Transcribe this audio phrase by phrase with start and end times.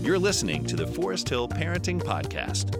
[0.00, 2.78] You're listening to the Forest Hill Parenting Podcast.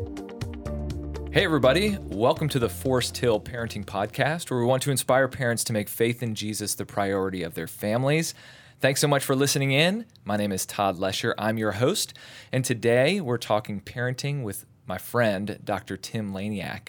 [1.32, 1.96] Hey, everybody.
[2.08, 5.88] Welcome to the Forest Hill Parenting Podcast, where we want to inspire parents to make
[5.88, 8.34] faith in Jesus the priority of their families.
[8.80, 10.04] Thanks so much for listening in.
[10.24, 11.34] My name is Todd Lesher.
[11.38, 12.14] I'm your host.
[12.50, 15.96] And today we're talking parenting with my friend, Dr.
[15.96, 16.88] Tim Laniak.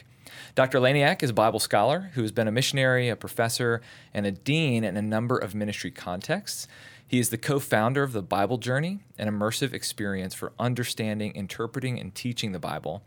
[0.56, 0.80] Dr.
[0.80, 3.82] Laniak is a Bible scholar who has been a missionary, a professor,
[4.14, 6.68] and a dean in a number of ministry contexts.
[7.14, 12.00] He is the co founder of the Bible Journey, an immersive experience for understanding, interpreting,
[12.00, 13.04] and teaching the Bible.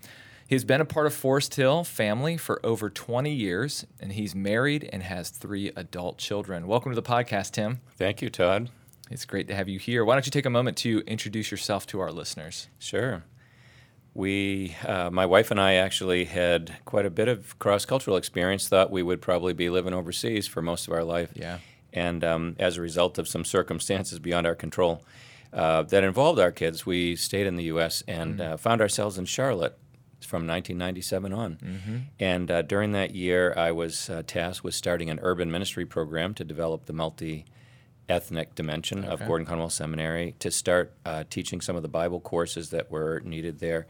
[0.47, 4.33] He has been a part of Forest Hill family for over 20 years, and he's
[4.33, 6.69] married and has three adult children.
[6.69, 7.81] Welcome to the podcast, Tim.
[7.97, 8.71] Thank you, Todd.
[9.11, 10.05] It's great to have you here.
[10.05, 12.69] Why don't you take a moment to introduce yourself to our listeners?
[12.79, 13.25] Sure.
[14.15, 18.69] We, uh, my wife and I, actually had quite a bit of cross-cultural experience.
[18.69, 21.33] Thought we would probably be living overseas for most of our life.
[21.35, 21.59] Yeah.
[21.97, 25.03] And um, as a result of some circumstances beyond our control
[25.53, 28.05] uh, that involved our kids, we stayed in the U.S.
[28.07, 28.53] and mm-hmm.
[28.53, 29.79] uh, found ourselves in Charlotte
[30.21, 31.57] from 1997 on.
[31.57, 31.97] Mm-hmm.
[32.21, 36.35] And uh, during that year, I was uh, tasked with starting an urban ministry program
[36.35, 37.47] to develop the multi
[38.09, 39.09] ethnic dimension okay.
[39.09, 43.21] of Gordon Conwell Seminary to start uh, teaching some of the Bible courses that were
[43.25, 43.87] needed there.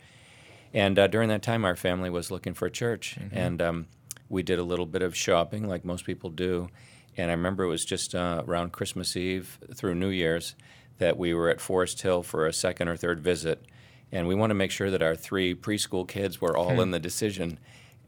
[0.72, 3.16] And uh, during that time, our family was looking for a church.
[3.19, 3.36] Mm-hmm.
[3.36, 3.86] And um,
[4.28, 6.69] we did a little bit of shopping, like most people do.
[7.17, 10.55] And I remember it was just uh, around Christmas Eve through New Year's
[10.98, 13.64] that we were at Forest Hill for a second or third visit
[14.12, 16.81] and we want to make sure that our three preschool kids were all hmm.
[16.81, 17.59] in the decision.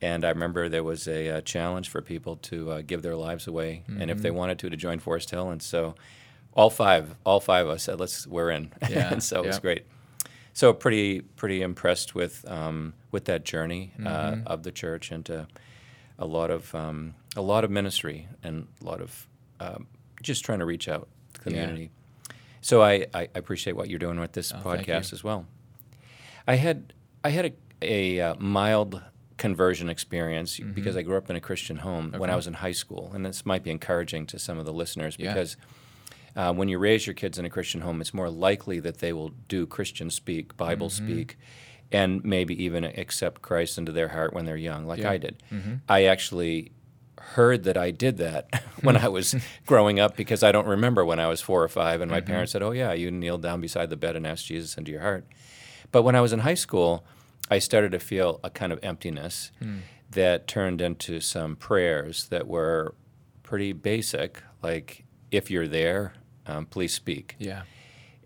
[0.00, 3.48] And I remember there was a, a challenge for people to uh, give their lives
[3.48, 4.00] away, mm-hmm.
[4.00, 4.38] and if they mm-hmm.
[4.38, 5.50] wanted to, to join Forest Hill.
[5.50, 5.96] And so,
[6.52, 9.08] all five, all five of us said, "Let's, we're in." Yeah.
[9.12, 9.86] and so it was great.
[10.52, 14.46] So pretty, pretty impressed with um, with that journey uh, mm-hmm.
[14.46, 15.48] of the church into
[16.16, 19.28] a lot of um, a lot of ministry and a lot of
[19.60, 19.86] um,
[20.22, 21.82] just trying to reach out to the community.
[21.82, 22.34] Yeah.
[22.60, 25.46] So I, I appreciate what you're doing with this oh, podcast as well.
[26.46, 29.02] I had I had a, a uh, mild
[29.36, 30.72] conversion experience mm-hmm.
[30.72, 32.18] because I grew up in a Christian home okay.
[32.18, 34.72] when I was in high school, and this might be encouraging to some of the
[34.72, 35.32] listeners yeah.
[35.32, 35.56] because.
[36.36, 39.12] Uh, when you raise your kids in a Christian home, it's more likely that they
[39.12, 41.04] will do Christian speak, Bible mm-hmm.
[41.04, 41.36] speak,
[41.90, 45.10] and maybe even accept Christ into their heart when they're young, like yeah.
[45.10, 45.42] I did.
[45.50, 45.74] Mm-hmm.
[45.88, 46.70] I actually
[47.20, 49.34] heard that I did that when I was
[49.66, 52.30] growing up because I don't remember when I was four or five, and my mm-hmm.
[52.30, 55.02] parents said, "Oh yeah, you kneeled down beside the bed and asked Jesus into your
[55.02, 55.26] heart."
[55.92, 57.04] But when I was in high school,
[57.50, 59.80] I started to feel a kind of emptiness mm.
[60.10, 62.94] that turned into some prayers that were
[63.42, 66.12] pretty basic, like, if you're there,
[66.46, 67.36] um, please speak.
[67.38, 67.62] Yeah.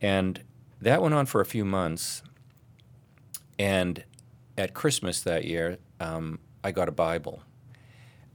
[0.01, 0.43] And
[0.81, 2.23] that went on for a few months.
[3.59, 4.03] And
[4.59, 7.43] at Christmas that year, um, I got a Bible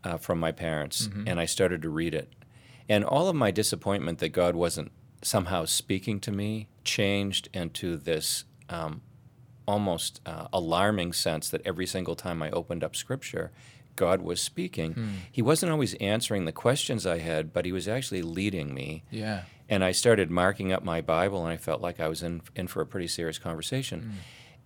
[0.04, 1.28] uh, from my parents, mm-hmm.
[1.28, 2.34] and I started to read it.
[2.90, 4.92] And all of my disappointment that God wasn't
[5.22, 9.02] somehow speaking to me changed into this um,
[9.68, 13.52] almost uh, alarming sense that every single time I opened up Scripture,
[13.96, 14.94] God was speaking.
[14.94, 15.10] Hmm.
[15.32, 19.04] He wasn't always answering the questions I had, but He was actually leading me.
[19.12, 19.44] Yeah.
[19.68, 22.68] And I started marking up my Bible, and I felt like I was in in
[22.68, 24.02] for a pretty serious conversation.
[24.02, 24.12] Hmm.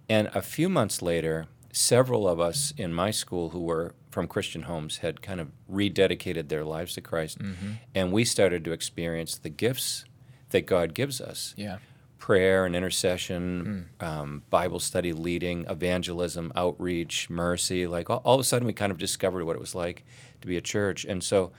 [0.09, 4.64] And a few months later, several of us in my school who were from Christian
[4.64, 7.72] homes had kind of rededicated their lives to Christ, mm-hmm.
[7.96, 10.06] and we started to experience the gifts
[10.50, 11.56] that God gives us.
[11.58, 11.78] Yeah
[12.22, 14.06] prayer and intercession, mm.
[14.06, 17.88] um, Bible study leading, evangelism, outreach, mercy.
[17.88, 20.06] Like all, all, of a sudden, we kind of discovered what it was like
[20.40, 21.04] to be a church.
[21.04, 21.52] And so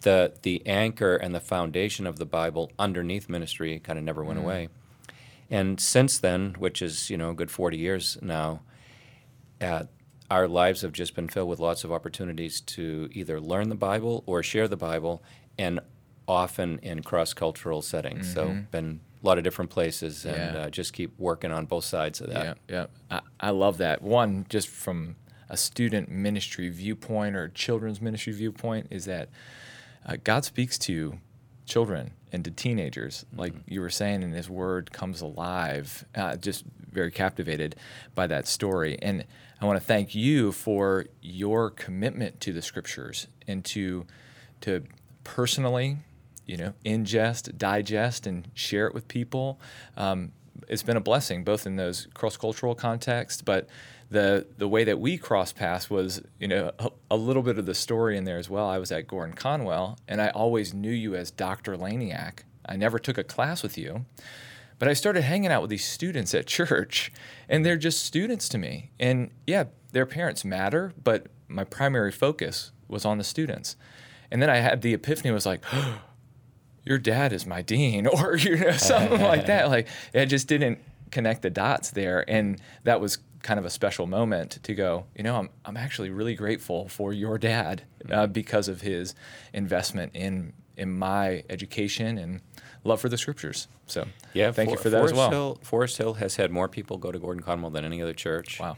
[0.00, 4.40] the, the anchor and the foundation of the Bible underneath ministry kind of never went
[4.40, 4.42] mm.
[4.42, 4.68] away.
[5.48, 8.60] And since then, which is, you know, a good 40 years now,
[9.60, 9.84] uh,
[10.30, 14.22] our lives have just been filled with lots of opportunities to either learn the Bible
[14.26, 15.22] or share the Bible,
[15.58, 15.80] and
[16.26, 18.34] often in cross cultural settings.
[18.34, 18.58] Mm-hmm.
[18.58, 20.60] So, been a lot of different places and yeah.
[20.62, 22.58] uh, just keep working on both sides of that.
[22.68, 23.20] Yeah, yeah.
[23.40, 24.02] I, I love that.
[24.02, 25.16] One, just from
[25.48, 29.30] a student ministry viewpoint or children's ministry viewpoint, is that
[30.06, 31.18] uh, God speaks to
[31.66, 33.40] children and to teenagers, mm-hmm.
[33.40, 36.04] like you were saying, and His Word comes alive.
[36.14, 37.76] Uh, just very captivated
[38.14, 39.24] by that story, and
[39.60, 44.06] I want to thank you for your commitment to the Scriptures and to
[44.60, 44.84] to
[45.24, 45.98] personally
[46.48, 49.60] you know, ingest, digest, and share it with people.
[49.96, 50.32] Um,
[50.66, 53.68] it's been a blessing, both in those cross-cultural contexts, but
[54.10, 57.66] the the way that we cross paths was, you know, a, a, little bit of
[57.66, 58.66] the story in there as well.
[58.66, 61.76] I was at Gordon Conwell, and I always knew you as Dr.
[61.76, 62.40] Laniak.
[62.64, 64.06] I never took a class with you,
[64.78, 67.12] but I started hanging out with these students at church,
[67.48, 68.90] and they're just students to me.
[68.98, 73.76] And yeah, their parents matter, but my primary focus was on the students.
[74.30, 75.64] And then I had the epiphany was like,
[76.84, 80.78] your dad is my dean or you know something like that like I just didn't
[81.10, 85.06] connect the dots there, and that was kind of a special moment to go.
[85.16, 89.14] You know, I'm I'm actually really grateful for your dad uh, because of his
[89.52, 92.40] investment in in my education and
[92.84, 93.68] love for the scriptures.
[93.86, 95.30] So Yeah, thank you For- for that Forest as well.
[95.30, 98.60] Hill, Forest Hill has had more people go to Gordon Conwell than any other church.
[98.60, 98.76] Wow.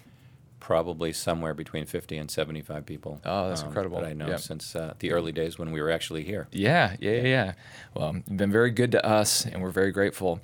[0.59, 3.21] Probably somewhere between 50 and 75 people.
[3.25, 3.99] Oh, that's um, incredible.
[4.01, 4.41] That I know Yep.
[4.41, 6.49] since uh, the early days when we were actually here.
[6.53, 7.53] Yeah, yeah, yeah, yeah.
[7.95, 10.41] Well, you've been very good to us, and we're very grateful.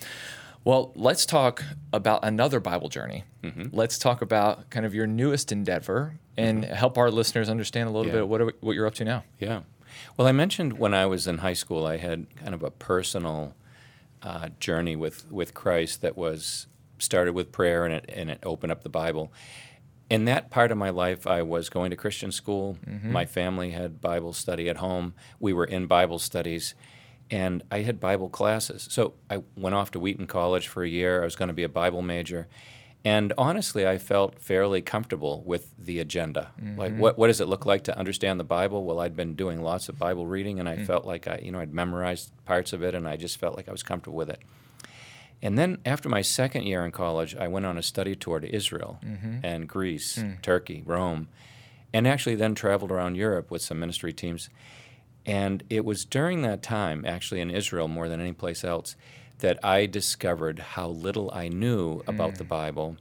[0.65, 1.63] Well, let's talk
[1.93, 3.25] about another Bible journey.
[3.45, 3.67] Mm-hmm.
[3.77, 8.07] Let's talk about kind of your newest endeavor and help our listeners understand a little
[8.09, 8.19] Yeah.
[8.21, 9.23] bit what, are, what you're up to now.
[9.39, 9.61] Yeah.
[10.17, 13.55] Well, I mentioned when I was in high school, I had kind of a personal
[14.23, 16.67] uh, journey with, with Christ that was
[16.99, 19.31] started with prayer and it, and it opened up the Bible.
[20.09, 22.79] In that part of my life, I was going to Christian school.
[23.13, 25.15] My family had Bible study at home.
[25.39, 26.75] We were in Bible studies,
[27.31, 28.87] and I had Bible classes.
[28.91, 31.23] So I went off to Wheaton College for a year.
[31.23, 32.47] I was going to be a Bible major.
[33.07, 36.51] And honestly, I felt fairly comfortable with the agenda.
[36.77, 36.99] Like, mm-hmm.
[36.99, 38.85] what, what does it look like to understand the Bible?
[38.85, 40.87] Well, I'd been doing lots of Bible reading, and I mm.
[40.89, 43.69] felt like I, you know, I'd memorized parts of it, and I just felt like
[43.69, 44.41] I was comfortable with it.
[45.41, 48.53] And then after my second year in college, I went on a study tour to
[48.53, 49.39] Israel mm-hmm.
[49.45, 50.33] and Greece, hmm.
[50.43, 51.29] Turkey, Rome,
[51.93, 54.51] and actually then traveled around Europe with some ministry teams.
[55.25, 58.97] And it was during that time, actually in Israel more than any place else,
[59.39, 62.97] that I discovered how little I knew about the Bible.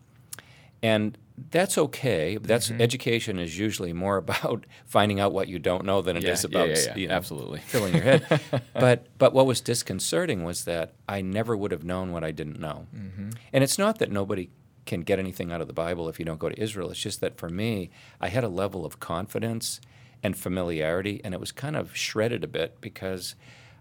[0.83, 1.17] And
[1.51, 2.37] that's okay.
[2.37, 6.43] That's education is usually more about finding out what you don't know than it is
[6.43, 6.95] Yeah, about yeah, yeah, yeah.
[6.95, 7.59] you know, Absolutely.
[7.67, 8.41] filling your head.
[8.73, 12.59] but but what was disconcerting was that I never would have known what I didn't
[12.59, 12.87] know.
[12.95, 13.29] Mm-hmm.
[13.53, 14.49] And it's not that nobody
[14.85, 16.91] can get anything out of the Bible if you don't go to Israel.
[16.91, 17.89] It's just that for me,
[18.21, 19.81] I had a level of confidence
[20.21, 23.35] and familiarity, and it was kind of shredded a bit because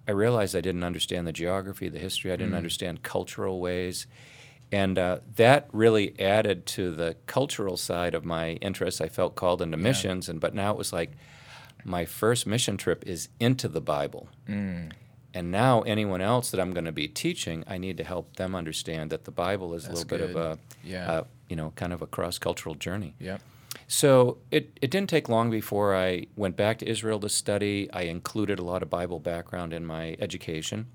[0.06, 2.32] I realized I didn't understand the geography, the history.
[2.32, 2.58] I didn't Mm.
[2.58, 4.06] understand cultural ways.
[4.72, 9.00] And uh, that really added to the cultural side of my interests.
[9.00, 11.12] I felt called into missions, and but now it was like
[11.84, 14.28] my first mission trip is into the Bible.
[14.48, 14.92] Mm.
[15.32, 18.54] And now anyone else that I'm going to be teaching, I need to help them
[18.54, 21.10] understand that the Bible is a That's little bit of a, Yeah.
[21.10, 23.14] uh, you know, kind of a cross-cultural journey.
[23.20, 23.40] Yep.
[23.86, 27.88] So it, it didn't take long before I went back to Israel to study.
[27.92, 30.86] I included a lot of Bible background in my education.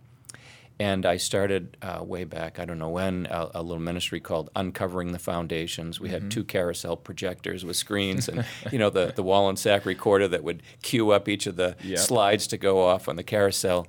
[0.81, 4.49] And I started uh, way back, I don't know when, a, a little ministry called
[4.55, 5.99] Uncovering the Foundations.
[5.99, 6.13] We Mm-hmm.
[6.23, 10.63] had two carousel projectors with screens and, you know, the, the Wollensak recorder that would
[10.81, 11.99] cue up each of the Yep.
[11.99, 13.87] slides to go off on the carousel.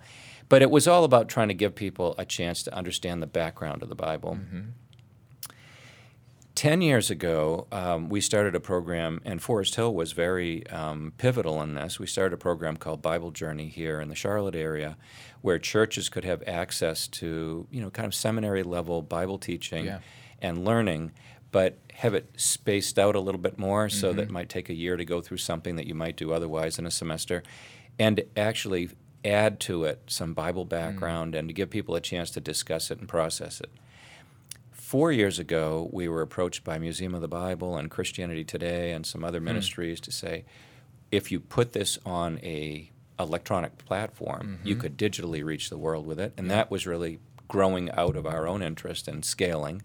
[0.49, 3.85] But it was all about trying to give people a chance to understand the background
[3.85, 4.35] of the Bible.
[4.41, 4.61] Mm-hmm.
[6.61, 11.63] 10 years ago, um, we started a program, and Forest Hill was very um, pivotal
[11.63, 11.99] in this.
[11.99, 14.99] We started a program called Bible Journey here in the Charlotte area,
[15.41, 20.01] where churches could have access to, you know, kind of seminary level Bible teaching Yeah.
[20.43, 21.13] and learning,
[21.51, 24.17] but have it spaced out a little bit more so Mm-hmm.
[24.19, 26.79] that it might take a year to go through something that you might do otherwise
[26.79, 27.43] in a semester,
[27.99, 28.91] and actually
[29.25, 32.99] add to it some Bible background and to give people a chance to discuss it
[32.99, 33.71] and process it
[34.91, 39.07] four years ago, we were approached by Museum of the Bible and Christianity Today and
[39.07, 39.45] some other hmm.
[39.45, 40.45] ministries to say,
[41.13, 44.81] if you put this on a electronic platform, you mm-hmm.
[44.81, 48.49] could digitally reach the world with it, and that was really growing out of our
[48.49, 49.83] own interest and scaling.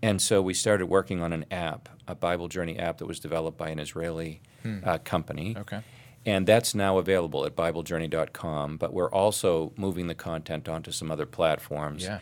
[0.00, 3.58] And so we started working on an app, a Bible Journey app that was developed
[3.58, 4.78] by an Israeli hmm.
[4.84, 5.56] uh, company.
[5.58, 5.80] Okay.
[6.24, 11.26] And that's now available at BibleJourney.com, but we're also moving the content onto some other
[11.26, 12.04] platforms.
[12.04, 12.20] Yeah.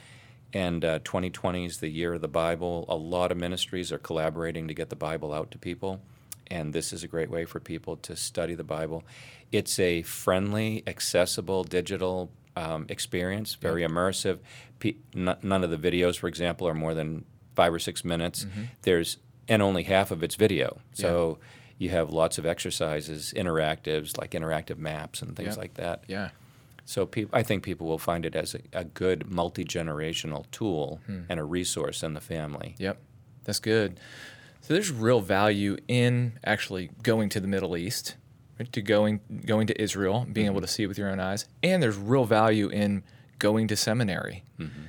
[0.52, 2.84] And uh, 2020 is the year of the Bible.
[2.88, 6.00] A lot of ministries are collaborating to get the Bible out to people,
[6.48, 9.04] and this is a great way for people to study the Bible.
[9.52, 14.38] It's a friendly, accessible, digital um, experience, very immersive.
[14.80, 18.46] P- n- none of the videos, for example, are more than five or six minutes.
[18.82, 21.38] There's and only half of it's video, so
[21.78, 25.60] you have lots of exercises, interactives like interactive maps and things Yeah.
[25.60, 26.04] like that.
[26.08, 26.28] Yeah.
[26.90, 31.00] So peop I think people will find it as a, a good multi generational tool
[31.06, 31.20] hmm.
[31.28, 32.74] and a resource in the family.
[32.78, 32.98] Yep,
[33.44, 34.00] that's good.
[34.60, 38.16] So there's real value in actually going to the Middle East,
[38.58, 40.62] right, to going going to Israel, being able mm-hmm.
[40.62, 43.04] to see it with your own eyes, and there's real value in
[43.38, 44.42] going to seminary.
[44.58, 44.80] Mm-hmm.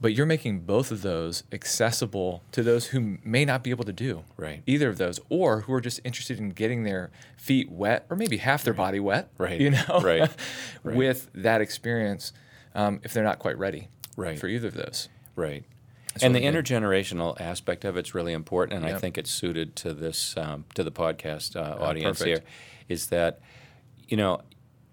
[0.00, 3.92] But you're making both of those accessible to those who may not be able to
[3.92, 4.62] do Right.
[4.66, 8.38] either of those, or who are just interested in getting their feet wet, or maybe
[8.38, 9.60] half their body wet, Right.
[9.60, 10.30] You know, Right.
[10.82, 10.96] Right.
[10.96, 12.32] with that experience,
[12.74, 14.38] um, if they're not quite ready, Right.
[14.38, 15.08] for either of those.
[15.36, 15.64] Right.
[16.14, 19.92] That's and the intergenerational aspect of it's really important, and I think it's suited to
[19.94, 22.38] this um, to the podcast uh, audience perfect.
[22.40, 22.52] here.
[22.88, 23.38] Is that
[24.08, 24.40] you know,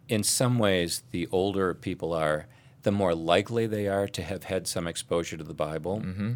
[0.07, 2.45] in some ways, the older people are,
[2.88, 6.00] the more likely they are to have had some exposure to the Bible.
[6.01, 6.32] Mm-hmm.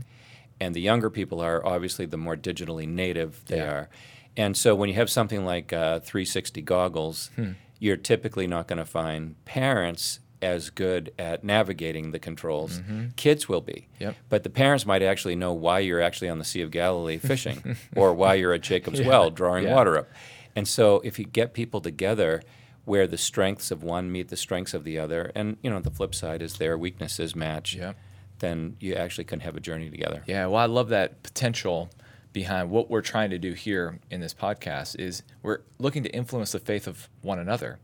[0.59, 3.71] and the younger people are obviously the more digitally native they Yeah.
[3.77, 3.89] are.
[4.37, 7.51] And so when you have something like uh, 360 goggles, Hmm.
[7.79, 12.81] you're typically not going to find parents as good at navigating the controls.
[13.15, 13.79] Kids will be.
[13.93, 14.03] Mm-hmm.
[14.03, 14.15] Yep.
[14.29, 17.75] But the parents might actually know why you're actually on the Sea of Galilee fishing
[17.95, 19.73] or why you're at Jacob's Well drawing yeah.
[19.75, 20.09] water up.
[20.55, 22.41] And so if you get people together
[22.85, 25.91] where the strengths of one meet the strengths of the other, and you know the
[25.91, 27.95] flip side is their weaknesses match, Yep.
[28.39, 30.23] then you actually can have a journey together.
[30.25, 31.89] Yeah, well, I love that potential
[32.33, 36.53] behind what we're trying to do here in this podcast is we're looking to influence
[36.53, 37.79] the faith of one another.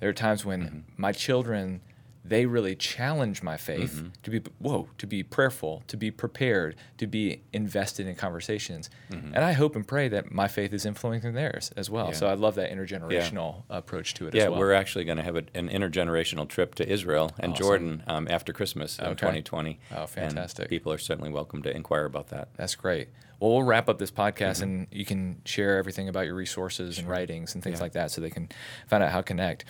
[0.00, 0.78] There are times when Mm-hmm.
[0.96, 1.80] my children
[2.24, 4.08] they really challenge my faith Mm-hmm.
[4.22, 8.88] to be whoa, to be prayerful, to be prepared, to be invested in conversations.
[9.10, 12.04] And I hope and pray that my faith is influencing theirs as well.
[12.06, 12.12] Mm-hmm.
[12.12, 12.18] Yeah.
[12.18, 14.60] So I love that intergenerational approach to it Yeah, as well.
[14.60, 17.64] we're actually going to have a, an intergenerational trip to Israel and Awesome.
[17.64, 19.14] Jordan um, after Christmas in Okay.
[19.14, 19.80] 2020.
[19.90, 20.68] Oh, And fantastic.
[20.68, 22.48] people are certainly welcome to inquire about that.
[22.56, 23.08] That's great.
[23.40, 24.62] Well, we'll wrap up this podcast Mm-hmm.
[24.62, 27.82] and you can share everything about your resources and writings and things Yeah.
[27.82, 28.48] like that so they can
[28.86, 29.64] find out how to connect.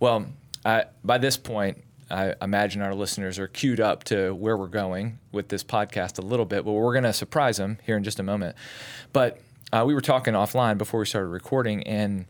[0.00, 0.26] Well,
[1.04, 5.48] by this point, I imagine our listeners are queued up to where we're going with
[5.48, 8.22] this podcast a little bit, but we're going to surprise them here in just a
[8.22, 8.56] moment.
[9.12, 9.40] But
[9.72, 12.26] uh, we were talking offline before we started recording, and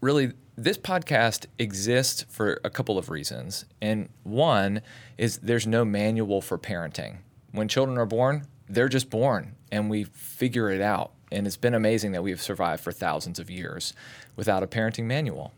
[0.00, 3.64] really this podcast exists for a couple of reasons.
[3.80, 4.82] And one
[5.16, 7.18] is there's no manual for parenting.
[7.52, 11.12] When children are born, they're just born and we figure it out.
[11.32, 13.94] And it's been amazing that we've survived for thousands of years
[14.36, 15.54] without a parenting manual.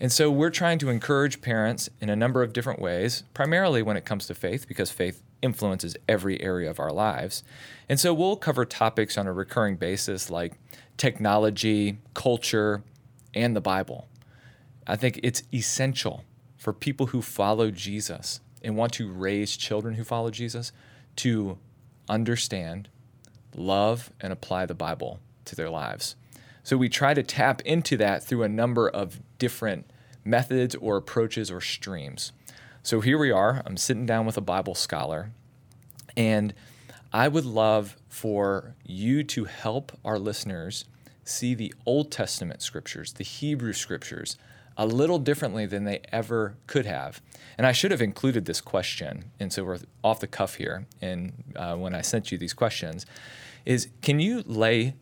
[0.00, 3.96] And so we're trying to encourage parents in a number of different ways, primarily when
[3.96, 7.44] it comes to faith, because faith influences every area of our lives.
[7.88, 10.54] And so we'll cover topics on a recurring basis like
[10.96, 12.82] technology, culture,
[13.34, 14.08] and the Bible.
[14.86, 16.24] I think it's essential
[16.56, 20.72] for people who follow Jesus and want to raise children who follow Jesus
[21.16, 21.58] to
[22.08, 22.88] understand,
[23.54, 26.16] love, and apply the Bible to their lives.
[26.64, 29.88] So we try to tap into that through a number of different
[30.24, 32.32] methods or approaches or streams.
[32.82, 33.62] So here we are.
[33.66, 35.30] I'm sitting down with a Bible scholar,
[36.16, 36.54] and
[37.12, 40.86] I would love for you to help our listeners
[41.22, 44.36] see the Old Testament scriptures, the Hebrew scriptures,
[44.76, 47.20] a little differently than they ever could have.
[47.56, 50.86] And I should have included this question, and so we're off the cuff here.
[51.00, 53.06] And uh, when I sent you these questions,
[53.64, 54.94] is can you lay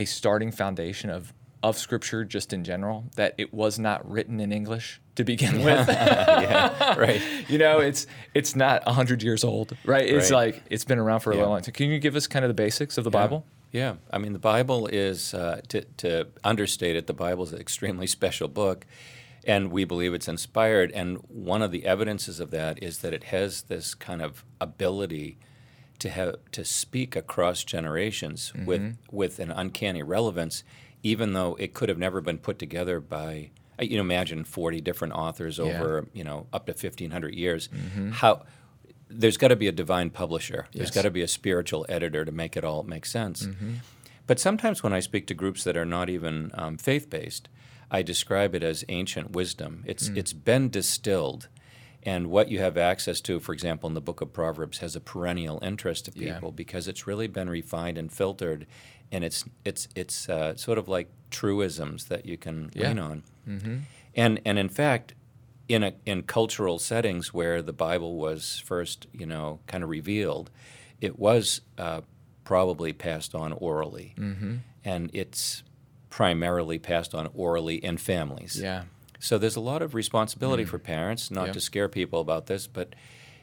[0.00, 4.50] a starting foundation of of scripture just in general that it was not written in
[4.50, 5.86] English to begin with?
[5.88, 7.20] yeah, right.
[7.48, 10.06] you know, it's it's not hundred years old, right?
[10.06, 10.54] It's Right.
[10.54, 11.44] like it's been around for a Yeah.
[11.44, 11.74] long time.
[11.74, 13.22] Can you give us kind of the basics of the Yeah.
[13.26, 13.44] Bible?
[13.72, 17.60] Yeah, I mean, the Bible is, uh, to, to understate it, the Bible is an
[17.60, 18.84] extremely special book,
[19.46, 20.90] and we believe it's inspired.
[20.92, 25.38] And one of the evidences of that is that it has this kind of ability
[26.00, 30.64] to have to speak across generations with with an uncanny relevance,
[31.02, 33.50] even though it could have never been put together by.
[33.78, 35.64] uh, You know, imagine forty different authors Yeah.
[35.66, 37.68] over you know up to fifteen hundred years.
[38.12, 38.44] How
[39.08, 40.66] there's got to be a divine publisher.
[40.74, 43.48] There's got to be a spiritual editor to make it all make sense.
[44.26, 47.48] But sometimes when I speak to groups that are not even um, faith based,
[47.90, 49.82] I describe it as ancient wisdom.
[49.86, 51.48] It's it's been distilled,
[52.02, 55.00] and what you have access to, for example, in the book of Proverbs, has a
[55.00, 56.34] perennial interest to Yeah.
[56.34, 58.66] people because it's really been refined and filtered,
[59.12, 62.88] and it's it's it's uh, sort of like truisms that you can Yeah.
[62.88, 63.22] lean on.
[64.14, 65.14] And and in fact,
[65.68, 70.50] in a in cultural settings where the Bible was first, you know, kind of revealed,
[71.00, 72.00] it was uh,
[72.44, 74.56] probably passed on orally, mm-hmm.
[74.84, 75.62] and it's
[76.08, 78.60] primarily passed on orally in families.
[78.60, 78.84] Yeah.
[79.20, 81.52] So there's a lot of responsibility for parents, not Yep.
[81.54, 82.94] to scare people about this, but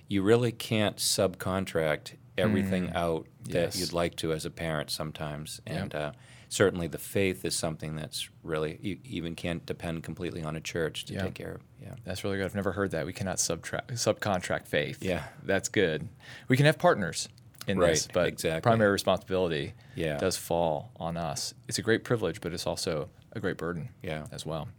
[0.10, 3.54] you really can't subcontract everything out that Mm.
[3.54, 3.80] Yes.
[3.80, 5.62] you'd like to as a parent sometimes.
[5.66, 6.12] And uh,
[6.50, 11.06] certainly the faith is something that's really, you even can't depend completely on a church
[11.06, 11.62] to take care of.
[11.82, 11.96] Yeah.
[12.06, 12.46] That's really good.
[12.46, 13.06] I've never heard that.
[13.06, 15.02] We cannot subtract subcontract faith.
[15.04, 15.24] Yeah.
[15.44, 16.08] That's good.
[16.48, 17.28] We can have partners
[17.68, 18.62] in this, but exactly.
[18.62, 20.18] primary responsibility Yeah.
[20.18, 21.54] does fall on us.
[21.68, 24.26] It's a great privilege, but it's also a great burden Yeah.
[24.32, 24.70] as well.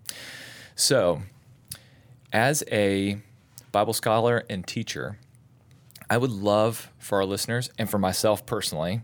[0.79, 1.23] So,
[2.33, 3.19] as a
[3.73, 5.19] Bible scholar and teacher,
[6.09, 9.01] I would love for our listeners and for myself personally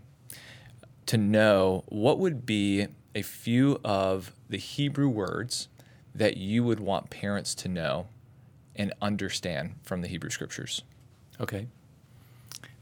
[1.07, 5.67] to know what would be a few of the Hebrew words
[6.15, 8.07] that you would want parents to know
[8.73, 10.81] and understand from the Hebrew scriptures.
[11.41, 11.67] Okay.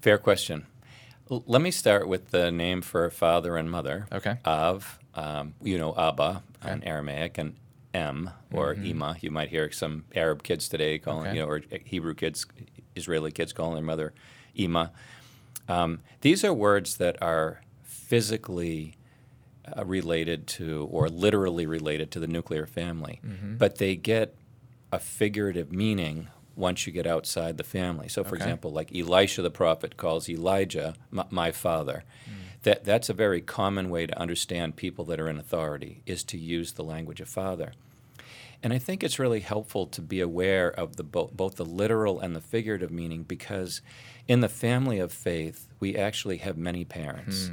[0.02, 0.68] Fair question.
[1.32, 4.06] L- let me start with the name for father and mother.
[4.12, 4.38] Okay.
[4.46, 7.56] Of, um, you know, Abba in Aramaic and
[7.94, 9.18] M or Ima.
[9.22, 11.30] You might hear some Arab kids today calling, Mm-hmm.
[11.30, 11.38] Okay.
[11.38, 12.46] you know, or Hebrew kids,
[12.96, 14.14] Israeli kids calling their mother
[14.56, 14.92] Ima.
[15.68, 18.96] Um, these are words that are physically
[19.78, 23.22] uh, related to or literally related to the nuclear family,
[23.58, 24.36] but they get
[24.92, 28.08] a figurative meaning once you get outside the family.
[28.08, 28.44] So, for Okay.
[28.44, 32.04] example, like Elisha the prophet calls Elijah my, my father.
[32.64, 36.38] That, that's a very common way to understand people that are in authority, is to
[36.38, 37.74] use the language of father.
[38.62, 42.22] And I think it's really helpful to be aware of the bo- both the literal
[42.22, 43.82] and the figurative meaning because
[44.28, 47.50] in the family of faith, we actually have many parents.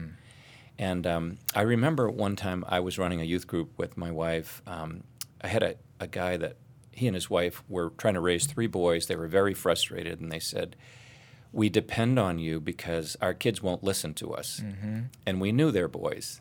[0.79, 4.63] And um, I remember one time I was running a youth group with my wife.
[4.69, 5.03] Um,
[5.43, 6.57] I had a, a guy that
[6.93, 9.07] he and his wife were trying to raise three boys.
[9.07, 10.77] They were very frustrated, and they said,
[11.53, 14.61] We depend on you because our kids won't listen to us.
[14.65, 15.01] Mm-hmm.
[15.27, 16.41] And we knew they're boys.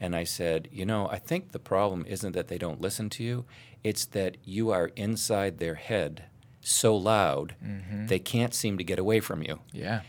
[0.00, 3.24] And I said, You know, I think the problem isn't that they don't listen to
[3.24, 3.44] you,
[3.82, 6.24] it's that you are inside their head
[6.64, 8.06] so loud mm-hmm.
[8.06, 9.60] they can't seem to get away from you.
[9.72, 10.02] Yeah.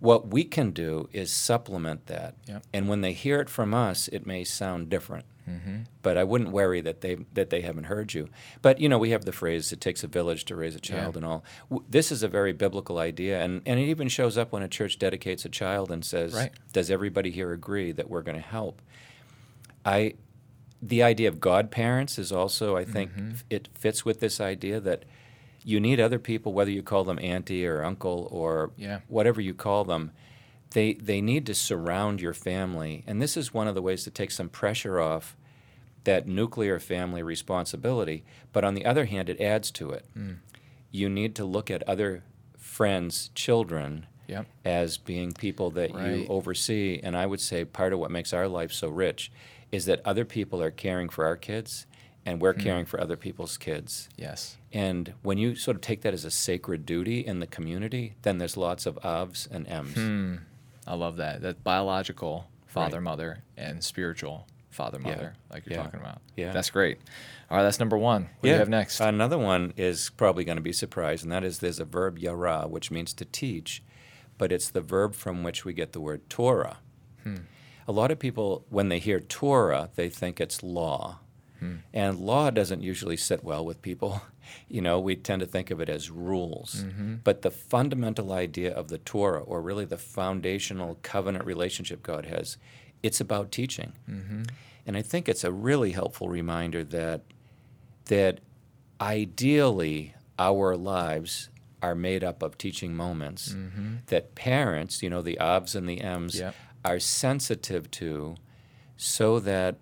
[0.00, 2.34] What we can do is supplement that.
[2.46, 2.62] Yep.
[2.72, 5.24] And when they hear it from us, it may sound different.
[6.02, 8.28] But I wouldn't worry that they that they haven't heard you.
[8.62, 11.14] But you know, we have the phrase "it takes a village to raise a child"
[11.14, 11.18] Yeah.
[11.18, 11.44] and all.
[11.70, 14.68] W- This is a very biblical idea, and and it even shows up when a
[14.68, 16.52] church dedicates a child and says, Right.
[16.72, 18.80] "Does everybody here agree that we're going to help?"
[19.84, 20.14] I,
[20.82, 23.30] the idea of godparents is also, I think, Mm-hmm.
[23.30, 25.04] f- it fits with this idea that
[25.64, 29.00] you need other people, whether you call them auntie or uncle or Yeah.
[29.08, 30.12] whatever you call them.
[30.70, 34.10] They they need to surround your family, and this is one of the ways to
[34.10, 35.36] take some pressure off
[36.04, 38.24] that nuclear family responsibility.
[38.52, 40.04] But on the other hand, it adds to it.
[40.16, 40.36] Mm.
[40.90, 42.22] You need to look at other
[42.56, 44.46] friends' children Yep.
[44.64, 47.00] as being people that you oversee.
[47.02, 49.32] And I would say part of what makes our life so rich
[49.72, 51.86] is that other people are caring for our kids
[52.26, 54.10] and we're caring for other people's kids.
[54.18, 54.58] Yes.
[54.70, 58.36] And when you sort of take that as a sacred duty in the community, then
[58.36, 59.94] there's lots of ofs and ems.
[59.94, 60.34] Hmm.
[60.88, 61.42] I love that.
[61.42, 63.02] That biological father, Right.
[63.04, 65.10] mother, and spiritual father, Yeah.
[65.10, 65.84] mother, like you're Yeah.
[65.84, 66.20] talking about.
[66.36, 66.52] Yeah.
[66.52, 66.98] That's great.
[67.50, 68.22] All right, that's number one.
[68.24, 69.00] What do you have next?
[69.00, 72.66] Another one is probably going to be surprised, and that is there's a verb yara,
[72.68, 73.82] which means to teach,
[74.38, 76.78] but it's the verb from which we get the word Torah.
[77.22, 77.36] Hmm.
[77.86, 81.20] A lot of people, when they hear Torah, they think it's law.
[81.92, 84.22] And law doesn't usually sit well with people.
[84.68, 86.84] You know, we tend to think of it as rules.
[86.84, 87.16] Mm-hmm.
[87.24, 92.56] But the fundamental idea of the Torah, or really the foundational covenant relationship God has,
[93.02, 93.92] it's about teaching.
[94.10, 94.42] Mm-hmm.
[94.86, 97.22] And I think it's a really helpful reminder that
[98.06, 98.40] that
[99.00, 101.50] ideally our lives
[101.82, 103.96] are made up of teaching moments mm-hmm.
[104.06, 106.54] that parents, you know, the obs and the ms, Yep.
[106.84, 108.34] are sensitive to
[108.96, 109.76] so that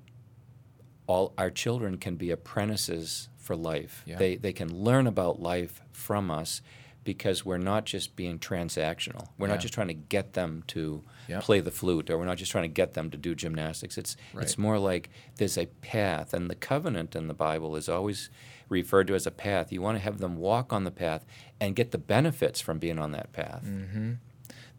[1.06, 4.02] all our children can be apprentices for life.
[4.06, 4.16] Yeah.
[4.18, 6.60] They, they can learn about life from us
[7.04, 9.28] because we're not just being transactional.
[9.38, 9.54] We're Yeah.
[9.54, 11.42] not just trying to get them to Yep.
[11.42, 13.96] play the flute or we're not just trying to get them to do gymnastics.
[13.96, 18.28] It's, it's more like there's a path, and the covenant in the Bible is always
[18.68, 19.72] referred to as a path.
[19.72, 21.24] You want to have them walk on the path
[21.60, 23.64] and get the benefits from being on that path.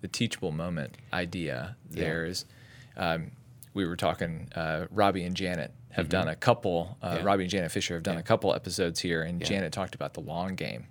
[0.01, 2.01] the teachable moment idea Yeah.
[2.03, 2.45] there is
[2.97, 3.31] um,
[3.77, 7.17] we were talking uh, robbie and janet have done a couple uh, Mm-hmm.
[7.17, 7.23] Yeah.
[7.23, 8.19] robbie and janet fisher have done Yeah.
[8.19, 9.47] a couple episodes here and Yeah.
[9.47, 10.87] janet talked about the long game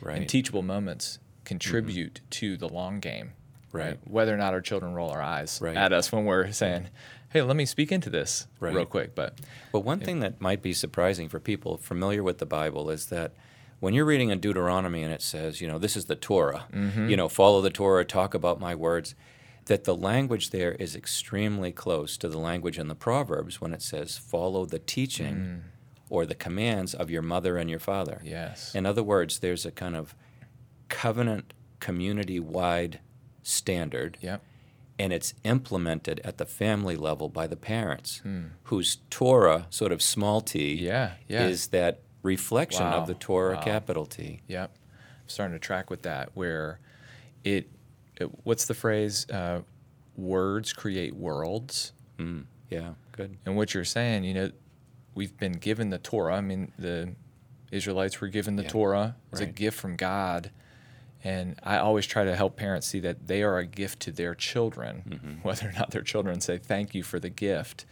[0.00, 0.12] Right.
[0.12, 0.20] Mm-hmm.
[0.22, 3.32] and teachable moments contribute to the long game
[3.72, 3.98] Right.
[4.04, 5.76] whether or not our children roll our eyes Right.
[5.76, 6.88] at us when we're saying
[7.30, 8.74] hey let me speak into this Right.
[8.74, 9.38] real quick but
[9.72, 13.32] But one thing that might be surprising for people familiar with the Bible is that
[13.80, 17.10] when you're reading in Deuteronomy and it says, you know, this is the Torah, Mm-hmm.
[17.10, 19.14] you know, follow the Torah, talk about my words,
[19.66, 23.82] that the language there is extremely close to the language in the Proverbs when it
[23.82, 25.60] says, follow the teaching Mm.
[26.08, 28.20] or the commands of your mother and your father.
[28.24, 30.14] yes In other words, there's a kind of
[30.88, 33.00] covenant community wide
[33.42, 34.42] standard yep
[34.98, 38.22] and it's implemented at the family level by the parents,
[38.64, 40.84] whose Torah, sort of small t, Hmm.
[40.84, 41.46] Yeah, yeah.
[41.48, 43.60] is that reflection Wow, of the Torah, wow.
[43.62, 44.40] capital T.
[44.48, 44.70] Yep.
[44.74, 46.80] I'm starting to track with that where
[47.44, 47.68] it
[48.44, 49.28] what's the phrase?
[49.30, 49.60] Uh,
[50.16, 51.92] words create worlds.
[52.18, 53.36] Mm, yeah, good.
[53.44, 54.50] And what you're saying, you know,
[55.14, 56.36] we've been given the Torah.
[56.36, 57.14] I mean, the
[57.70, 60.50] Israelites were given the Yeah, Torah as a gift from God.
[61.24, 64.34] And I always try to help parents see that they are a gift to their
[64.34, 65.32] children, Mm-hmm.
[65.42, 67.84] whether or not their children say thank you for the gift,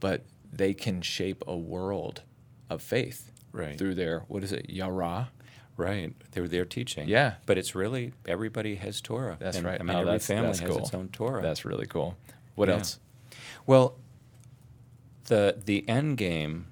[0.00, 2.22] but they can shape a world
[2.70, 3.76] of faith Right.
[3.76, 5.30] through their, what is it, Yara?
[5.80, 6.14] Right.
[6.32, 7.08] They're their teaching.
[7.08, 7.34] Yeah.
[7.46, 9.36] But it's really, everybody has Torah.
[9.40, 9.80] That's And, right.
[9.80, 10.78] I mean, Oh, every family has cool.
[10.78, 11.42] its own Torah.
[11.42, 12.16] That's really cool.
[12.54, 12.76] What Yeah.
[12.76, 12.98] else?
[13.66, 13.96] Well,
[15.26, 16.66] the the end game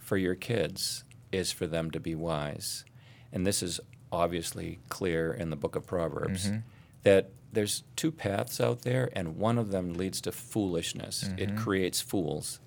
[0.00, 2.84] for your kids is for them to be wise,
[3.32, 3.80] and this is
[4.12, 6.58] obviously clear in the Book of Proverbs Mm-hmm.
[7.02, 11.24] that there's two paths out there, and one of them leads to foolishness.
[11.24, 11.38] Mm-hmm.
[11.38, 12.60] It creates fools.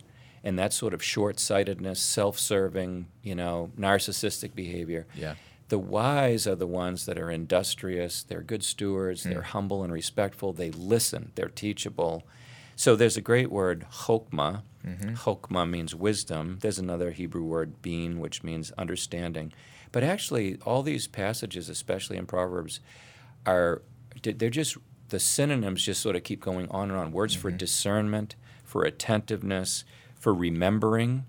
[0.43, 5.05] And that sort of short sightedness, self serving, you know, narcissistic behavior.
[5.15, 5.35] Yeah.
[5.69, 9.49] The wise are the ones that are industrious, they're good stewards, they're hmm.
[9.49, 12.23] humble and respectful, they listen, they're teachable.
[12.75, 14.63] So there's a great word, chokmah.
[14.87, 15.15] Mm-hmm.
[15.15, 16.59] Chokmah means wisdom.
[16.61, 19.51] There's another Hebrew word, bin, which means understanding.
[19.91, 22.79] But actually, all these passages, especially in Proverbs,
[23.45, 23.81] are
[24.23, 24.77] they're just
[25.09, 27.11] the synonyms just sort of keep going on and on.
[27.11, 27.57] Words for mm-hmm.
[27.57, 29.83] discernment, for attentiveness,
[30.19, 31.25] for remembering.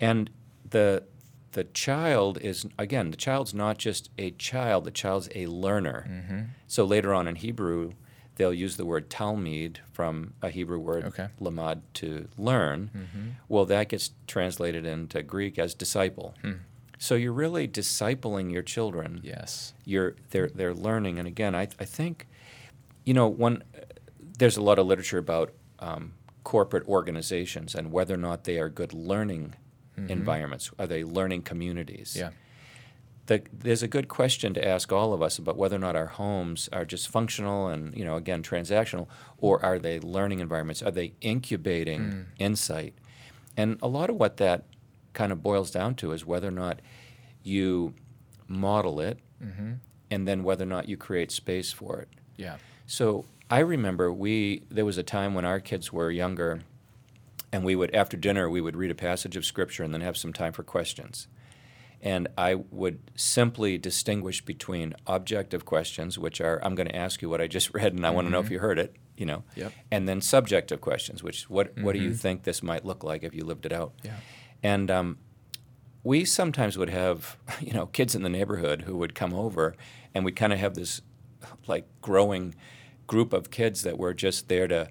[0.00, 0.30] And
[0.68, 1.04] the
[1.52, 6.40] the child is again the child's not just a child the child's a learner Mm-hmm.
[6.66, 7.92] so later on in hebrew
[8.34, 11.28] they'll use the word talmid from a hebrew word Okay.
[11.38, 13.28] lamad to learn Mm-hmm.
[13.48, 16.54] well that gets translated into greek as disciple Hmm.
[16.98, 19.74] so you're really discipling your children Yes.
[19.84, 22.26] you're they're they're learning and again i, I think
[23.04, 23.62] you know one
[24.38, 28.68] there's a lot of literature about um, corporate organizations and whether or not they are
[28.68, 29.54] good learning
[29.98, 30.10] mm-hmm.
[30.10, 32.14] environments are they learning communities?
[32.16, 32.30] Yeah.
[33.26, 36.06] the, there's a good question to ask all of us about whether or not our
[36.06, 40.82] homes are just functional and you know again transactional or are they learning environments?
[40.82, 42.24] Are they incubating mm.
[42.38, 42.94] insight?
[43.56, 44.64] And a lot of what that
[45.12, 46.80] kind of boils down to is whether or not
[47.42, 47.94] you
[48.48, 49.74] model it mm-hmm.
[50.10, 52.08] and then whether or not you create space for it.
[52.36, 52.56] Yeah.
[52.86, 56.62] so I remember we there was a time when our kids were younger,
[57.52, 60.16] and we would after dinner we would read a passage of scripture and then have
[60.16, 61.28] some time for questions.
[62.02, 67.28] And I would simply distinguish between objective questions, which are I'm going to ask you
[67.28, 69.44] what I just read and I want to know if you heard it, you know,
[69.54, 69.72] Yep.
[69.92, 73.36] and then subjective questions, which what what do you think this might look like if
[73.36, 73.92] you lived it out?
[74.02, 74.16] Yeah.
[74.64, 75.18] And um,
[76.02, 79.76] we sometimes would have, you know, kids in the neighborhood who would come over,
[80.12, 81.02] and we'd kind of have this,
[81.68, 82.56] like, growing
[83.06, 84.88] group of kids that were just there to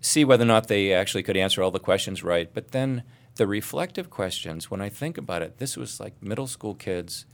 [0.00, 2.52] see whether or not they actually could answer all the questions right.
[2.52, 3.02] But then
[3.36, 7.26] the reflective questions, when I think about it, this was like middle school kids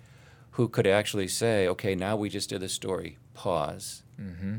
[0.52, 4.02] who could actually say, okay, now we just did a story, pause.
[4.20, 4.58] Mm-hmm.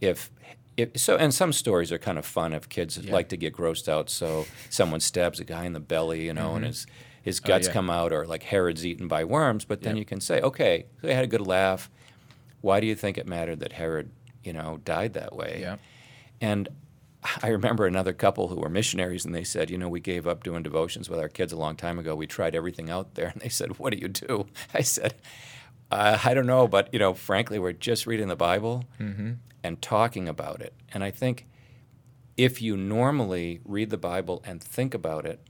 [0.00, 0.30] If,
[0.76, 3.12] if so, and some stories are kind of fun if kids Yeah.
[3.12, 4.10] like to get grossed out.
[4.10, 6.66] So someone stabs a guy in the belly, you know, and mm-hmm.
[6.66, 6.86] his
[7.22, 7.72] his oh, guts yeah.
[7.72, 9.64] come out, or like Herod's eaten by worms.
[9.64, 10.00] But then Yep.
[10.00, 11.90] you can say, okay, so they had a good laugh.
[12.60, 14.10] Why do you think it mattered that Herod,
[14.46, 15.58] you know, died that way?
[15.60, 15.76] Yeah.
[16.40, 16.68] And
[17.42, 20.44] I remember another couple who were missionaries, and they said, you know, we gave up
[20.44, 22.14] doing devotions with our kids a long time ago.
[22.14, 25.14] We tried everything out there, and they said, "What do you do?" I said,
[25.90, 28.84] uh, "I don't know, but you know, frankly, we're just reading the Bible
[29.62, 31.46] and talking about it." And I think
[32.36, 35.40] if you normally read the Bible and think about it,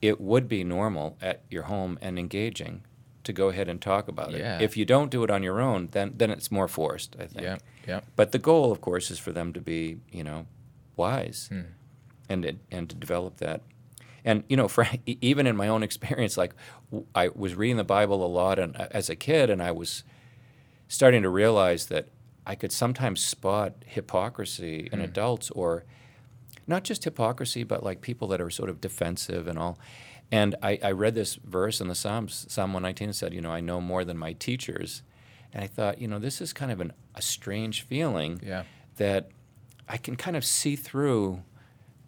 [0.00, 2.82] it would be normal at your home and engaging
[3.24, 4.56] to go ahead and talk about Yeah.
[4.56, 4.62] it.
[4.62, 7.16] If you don't do it on your own, then then it's more forced.
[7.18, 7.42] I think.
[7.42, 7.58] Yeah.
[7.86, 8.00] Yeah.
[8.16, 10.46] But the goal, of course, is for them to be, you know,
[10.96, 11.62] wise, Hmm.
[12.28, 13.60] and and to develop that.
[14.24, 16.54] And you know, Frank, e- even in my own experience, like
[17.14, 20.04] I was reading the Bible a lot, and uh, as a kid, and I was
[20.88, 22.06] starting to realize that
[22.46, 25.84] I could sometimes spot hypocrisy in adults, or
[26.66, 29.78] not just hypocrisy, but like people that are sort of defensive and all.
[30.32, 33.52] And I, I read this verse in the Psalms, Psalm 119, and said, you know,
[33.52, 35.02] I know more than my teachers.
[35.52, 38.62] And I thought, you know, this is kind of an, a strange feeling Yeah.
[38.96, 39.28] that
[39.86, 41.42] I can kind of see through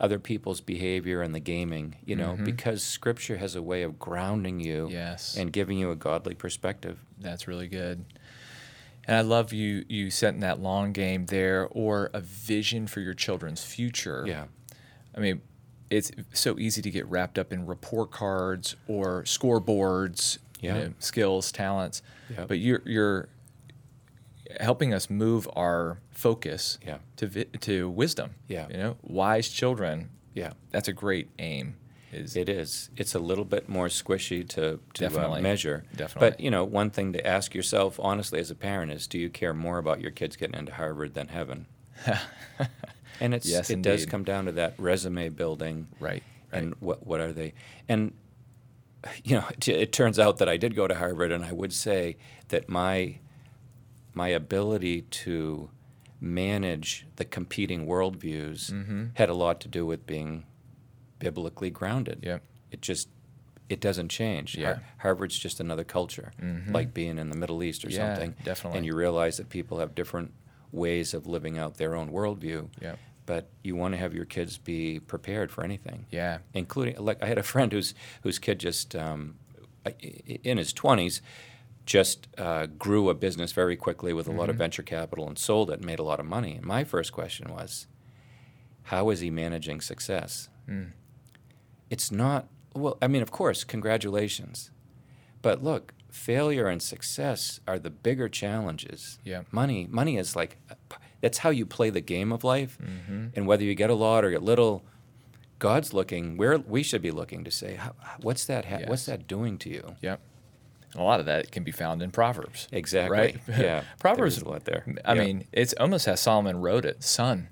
[0.00, 2.44] other people's behavior and the gaming, you know, mm-hmm.
[2.44, 5.37] because Scripture has a way of grounding you Yes.
[5.37, 6.98] and giving you a godly perspective.
[7.20, 8.04] That's really good.
[9.06, 13.12] And I love you you setting that long game there or a vision for your
[13.12, 14.24] children's future.
[14.26, 14.44] Yeah.
[15.14, 15.42] I mean,
[15.96, 21.52] it's so easy to get wrapped up in report cards or scoreboards, you know, skills,
[21.52, 22.02] talents.
[22.30, 22.44] Yeah.
[22.46, 23.28] But you're you're
[24.61, 26.98] helping us move our focus Yeah.
[27.16, 28.35] to vi- to wisdom.
[28.48, 28.66] Yeah.
[28.68, 30.11] You know, wise children.
[30.35, 30.52] Yeah.
[30.70, 31.76] That's a great aim.
[32.12, 32.90] Is It is.
[32.96, 35.40] It's a little bit more squishy to, to uh, Definitely.
[35.42, 35.85] measure.
[35.96, 36.30] Definitely.
[36.30, 39.28] But, you know, one thing to ask yourself honestly as a parent is do you
[39.30, 41.66] care more about your kids getting into Harvard than heaven?
[43.20, 45.88] and it's, Yes, it does come down to that resume building.
[46.00, 46.22] right.
[46.53, 46.62] Right.
[46.62, 47.53] and what what are they
[47.88, 48.12] and
[49.24, 51.72] you know it, it turns out that I did go to Harvard and I would
[51.72, 52.16] say
[52.48, 53.18] that my
[54.12, 55.70] my ability to
[56.20, 59.05] manage the competing worldviews Mm-hmm.
[59.14, 60.44] had a lot to do with being
[61.18, 62.20] biblically grounded.
[62.22, 62.42] Yep.
[62.70, 63.09] It just
[63.68, 64.57] it doesn't change.
[64.57, 64.79] Yeah.
[64.98, 66.33] Harvard's just another culture,
[66.70, 68.35] like being in the Middle East or Yeah, something.
[68.44, 68.77] definitely.
[68.79, 70.33] And you realize that people have different
[70.74, 72.68] ways of living out their own worldview.
[72.80, 72.98] Yep.
[73.26, 76.38] But you want to have your kids be prepared for anything yeah.
[76.52, 79.37] including like I had a friend whose whose kid just um,
[80.42, 81.22] in his twenties
[81.87, 84.50] just uh, grew a business very quickly with a lot Mm-hmm.
[84.50, 86.56] of venture capital and sold it and made a lot of money.
[86.56, 87.87] And my first question was,
[88.84, 90.48] how is he managing success?
[90.68, 90.92] Mm.
[91.90, 94.70] It's not, well, I mean, of course, congratulations.
[95.42, 99.18] But look, failure and success are the bigger challenges.
[99.24, 99.42] Yeah.
[99.50, 100.57] Money, money is like,
[101.20, 102.79] that's how you play the game of life.
[102.83, 103.27] Mm-hmm.
[103.35, 104.85] And whether you get a lot or get little,
[105.59, 107.81] God's looking, where we should be looking to say,
[108.20, 109.96] what's that, ha- what's that doing to you?
[110.03, 110.20] Yep.
[110.92, 112.68] And a lot of that can be found in Proverbs.
[112.70, 113.16] Exactly.
[113.18, 113.40] Right?
[113.48, 113.83] Yeah.
[113.98, 114.85] Proverbs, There is a lot there.
[115.05, 115.24] I Yeah.
[115.24, 117.48] mean, it's almost as Solomon wrote it Son,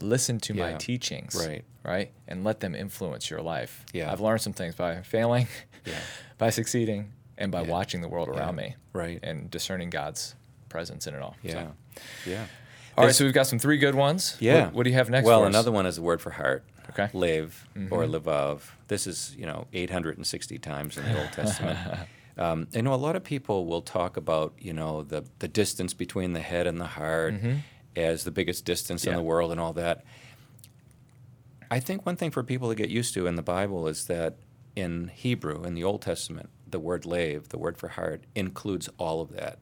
[0.00, 1.34] listen to my teachings.
[1.34, 1.64] Right.
[1.82, 2.12] Right?
[2.28, 3.84] And let them influence your life.
[3.94, 4.12] Yeah.
[4.12, 5.46] I've learned some things by failing,
[5.86, 5.94] Yeah.
[6.38, 7.70] by succeeding, and by Yeah.
[7.70, 8.76] watching the world around me.
[8.92, 9.18] Right.
[9.22, 10.34] And discerning God's
[10.68, 11.36] presence in it all.
[11.42, 11.66] So- Yeah.
[12.26, 12.46] Yeah.
[12.96, 14.36] All right, so we've got some three good ones.
[14.38, 14.66] Yeah.
[14.66, 16.64] What, what do you have next Well, another one is the word for heart.
[16.90, 17.04] Okay.
[17.04, 17.18] Mm-hmm.
[17.18, 18.60] Lev or levav.
[18.88, 21.78] This is, you know, 860 times in the Old Testament.
[22.36, 25.94] Um, I know a lot of people will talk about, you know, the, the distance
[25.94, 27.32] between the head and the heart
[27.94, 29.18] as the biggest distance in Mm-hmm.
[29.18, 30.04] The world and all that.
[31.70, 34.34] I think one thing for people to get used to in the Bible is that
[34.74, 39.18] in Hebrew, in the Old Testament, the word lev, the word for heart, includes all
[39.20, 39.56] of that.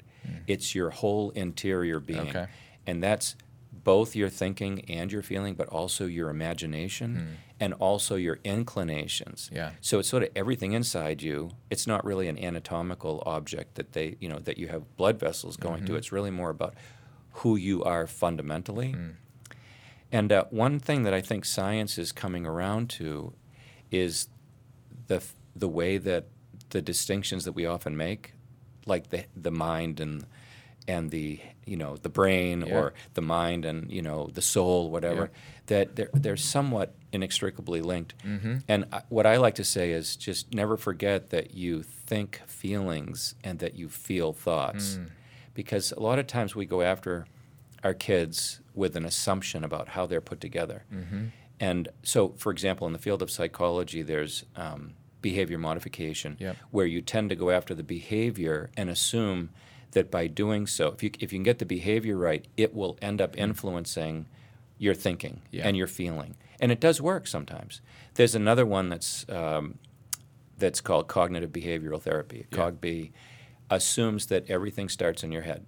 [0.47, 2.27] It's your whole interior being.
[2.27, 2.37] Mm.
[2.37, 2.47] Okay.
[2.87, 3.37] And that's
[3.73, 9.51] both your thinking and your feeling, but also your imagination and also your inclinations.
[9.53, 9.71] Yeah.
[9.81, 11.51] So it's sort of everything inside you.
[11.71, 15.57] It's not really an anatomical object that they, you know, that you have blood vessels
[15.57, 15.87] going Mm-hmm.
[15.87, 15.97] to.
[15.97, 16.75] It's really more about
[17.41, 18.93] who you are fundamentally.
[18.93, 19.11] Hmm.
[20.13, 23.33] And uh, one thing that I think science is coming around to
[23.91, 24.29] is
[25.09, 25.21] the
[25.57, 26.25] the way that
[26.73, 28.35] the distinctions that we often make,
[28.87, 30.27] like the the mind and
[30.89, 32.75] and the you know the brain Yeah.
[32.75, 35.31] or the mind and you know the soul, whatever,
[35.67, 38.15] that they're they're somewhat inextricably linked.
[38.27, 38.57] Mm-hmm.
[38.69, 43.35] And I, what I like to say is just never forget that you think feelings
[43.45, 45.11] and that you feel thoughts, Mm.
[45.55, 47.27] because a lot of times we go after
[47.85, 50.85] our kids with an assumption about how they're put together.
[50.93, 51.25] Mm-hmm.
[51.61, 56.57] And so, for example, in the field of psychology, there's um, behavior modification, Yep.
[56.71, 59.51] where you tend to go after the behavior and assume
[59.93, 62.99] that by doing so, if you, if you can get the behavior right, it will
[63.01, 64.27] end up influencing
[64.79, 65.57] your thinking Mm-hmm.
[65.57, 65.67] Yeah.
[65.69, 66.35] and your feeling.
[66.61, 67.81] And it does work sometimes.
[68.15, 69.79] There's another one that's, um,
[70.59, 72.47] that's called cognitive behavioral therapy.
[72.51, 72.59] Yeah.
[72.59, 73.13] CogB
[73.71, 75.65] assumes that everything starts in your head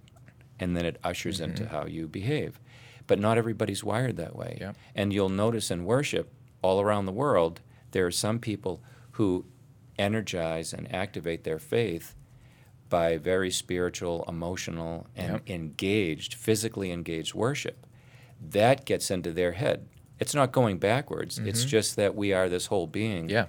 [0.59, 1.49] and then it ushers Mm-hmm.
[1.51, 2.59] into how you behave.
[3.07, 4.57] But not everybody's wired that way.
[4.59, 4.73] Yeah.
[4.95, 6.31] And you'll notice in worship
[6.63, 8.81] all around the world, there are some people
[9.15, 9.45] who
[9.97, 12.15] energize and activate their faith
[12.89, 15.49] by very spiritual, emotional, and Yep.
[15.49, 17.85] engaged, physically engaged worship.
[18.41, 19.87] That gets into their head.
[20.19, 23.23] It's not going backwards, it's just that we are this whole being.
[23.23, 23.29] Mm-hmm.
[23.31, 23.45] Yeah.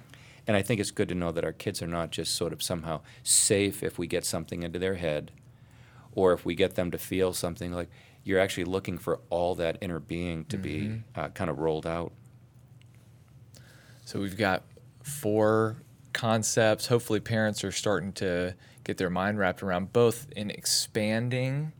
[0.47, 2.63] And I think it's good to know that our kids are not just sort of
[2.63, 5.31] somehow safe if we get something into their head
[6.13, 7.89] or if we get them to feel something like
[8.23, 11.19] you're actually looking for all that inner being to be Mm-hmm.
[11.19, 12.11] uh, kind of rolled out.
[14.05, 14.63] So we've got
[15.07, 15.77] four
[16.13, 16.87] concepts.
[16.87, 21.71] Hopefully, parents are starting to get their mind wrapped around both in expanding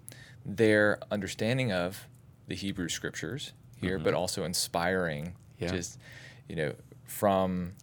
[0.45, 2.07] their understanding of
[2.47, 5.63] the Hebrew scriptures here, but also inspiring Mm-hmm.
[5.65, 5.71] Yeah.
[5.71, 5.97] just,
[6.47, 6.73] you know,
[7.05, 7.73] from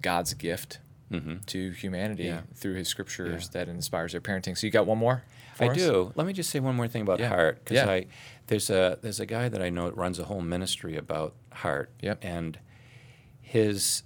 [0.00, 0.78] God's gift
[1.10, 2.40] hmm to humanity Yeah.
[2.54, 3.64] through his scriptures Yeah.
[3.64, 4.56] that inspires their parenting.
[4.56, 5.22] So you got one more?
[5.60, 5.76] I us?
[5.76, 6.12] do.
[6.16, 7.86] Let me just say one more thing about heart, because.
[7.86, 8.06] I
[8.46, 11.90] there's a there's a guy that I know that runs a whole ministry about heart,
[12.00, 12.18] Yep.
[12.24, 12.58] and
[13.42, 14.02] his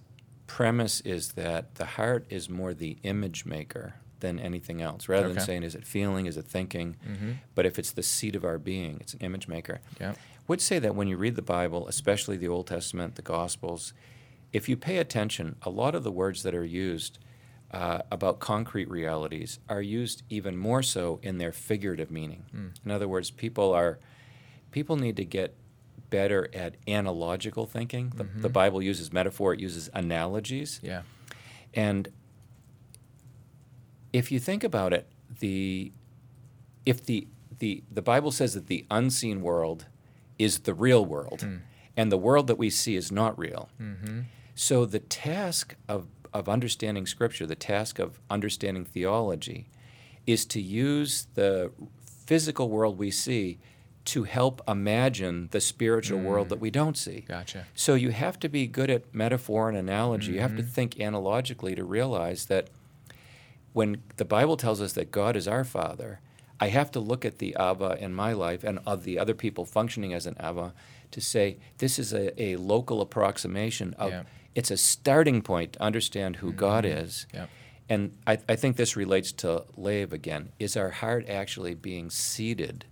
[0.48, 5.08] premise is that the heart is more the image maker than anything else.
[5.08, 7.36] Rather than saying is it feeling, is it thinking, Mhm.
[7.54, 9.80] but if it's the seat of our being, it's an image maker.
[10.00, 10.14] Yeah.
[10.48, 13.92] Would say that when you read the Bible, especially the Old Testament, the Gospels,
[14.52, 17.18] if you pay attention, a lot of the words that are used
[17.70, 22.46] uh, about concrete realities are used even more so in their figurative meaning.
[22.82, 23.98] In other words, people are
[24.70, 25.54] people need to get
[26.10, 28.12] better at analogical thinking.
[28.16, 31.02] The, the Bible uses metaphor; it uses analogies, Yeah.
[31.74, 32.08] and
[34.12, 35.06] if you think about it,
[35.40, 35.92] the
[36.86, 39.86] if the the the Bible says that the unseen world
[40.38, 41.46] is the real world,
[41.96, 43.68] and the world that we see is not real.
[43.80, 44.20] Mm-hmm.
[44.54, 49.68] So the task of of understanding Scripture, the task of understanding theology,
[50.26, 51.72] is to use the
[52.26, 53.58] physical world we see
[54.08, 56.62] to help imagine the spiritual world that mm.
[56.62, 57.24] we don't see.
[57.28, 57.66] Gotcha.
[57.74, 60.32] So you have to be good at metaphor and analogy.
[60.32, 60.70] You have to mm-hmm.
[60.70, 62.68] think analogically to realize that
[63.74, 66.20] when the Bible tells us that God is our Father,
[66.58, 69.66] I have to look at the Abba in my life and of the other people
[69.66, 70.72] functioning as an Abba
[71.10, 74.22] to say this is a, a local approximation of Yeah.
[74.54, 76.98] it's a starting point to understand who God mm-hmm.
[76.98, 77.26] is.
[77.34, 77.46] Yeah.
[77.90, 80.52] And I, I think this relates to Lev again.
[80.58, 82.86] Is our heart actually being seeded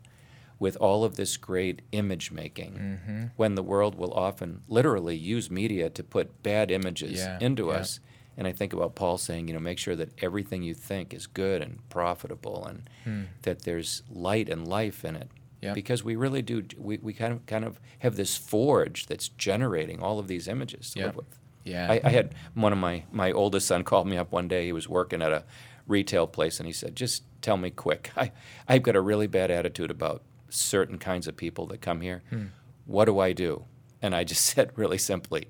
[0.58, 3.24] with all of this great image making Mm-hmm.
[3.36, 7.72] when the world will often literally use media to put bad images Yeah, into yeah.
[7.74, 8.00] us?
[8.38, 11.26] And I think about Paul saying, you know, make sure that everything you think is
[11.26, 15.28] good and profitable and that there's light and life in it.
[15.32, 15.66] Hmm.
[15.66, 15.72] Yeah.
[15.72, 20.02] Because we really do, we, we kind of kind of have this forge that's generating
[20.02, 21.06] all of these images to Yeah.
[21.06, 21.38] live with.
[21.64, 21.90] Yeah.
[21.90, 24.66] I, I had one of my, my oldest son called me up one day.
[24.66, 25.44] He was working at a
[25.86, 28.10] retail place and he said, just tell me quick.
[28.16, 28.32] I,
[28.68, 32.22] I've got a really bad attitude about certain kinds of people that come here.
[32.30, 32.44] Hmm.
[32.84, 33.64] What do I do?
[34.02, 35.48] And I just said really simply,